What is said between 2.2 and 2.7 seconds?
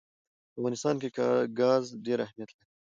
اهمیت لري.